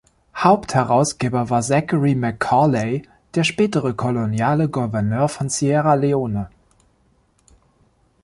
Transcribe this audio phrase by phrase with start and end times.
[0.35, 3.03] Hauptherausgeber war Zachary Macaulay,
[3.35, 6.49] der spätere koloniale Gouverneur von Sierra Leone.